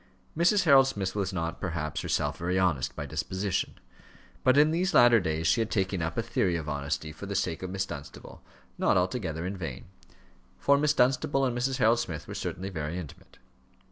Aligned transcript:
Mrs. 0.35 0.63
Harold 0.63 0.87
Smith 0.87 1.13
was 1.13 1.31
not, 1.31 1.61
perhaps, 1.61 2.01
herself 2.01 2.39
very 2.39 2.57
honest 2.57 2.95
by 2.95 3.05
disposition; 3.05 3.75
but 4.43 4.57
in 4.57 4.71
these 4.71 4.95
latter 4.95 5.19
days 5.19 5.45
she 5.45 5.61
had 5.61 5.69
taken 5.69 6.01
up 6.01 6.17
a 6.17 6.23
theory 6.23 6.55
of 6.55 6.67
honesty 6.67 7.11
for 7.11 7.27
the 7.27 7.35
sake 7.35 7.61
of 7.61 7.69
Miss 7.69 7.85
Dunstable 7.85 8.41
not 8.79 8.97
altogether 8.97 9.45
in 9.45 9.55
vain, 9.55 9.85
for 10.57 10.79
Miss 10.79 10.95
Dunstable 10.95 11.45
and 11.45 11.55
Mrs. 11.55 11.77
Harold 11.77 11.99
Smith 11.99 12.27
were 12.27 12.33
certainly 12.33 12.71
very 12.71 12.97
intimate. 12.97 13.37